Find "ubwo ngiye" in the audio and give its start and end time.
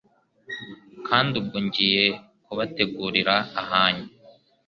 1.41-2.05